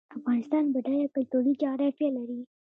[0.17, 2.39] افغانستان بډایه کلتوري جغرافیه لري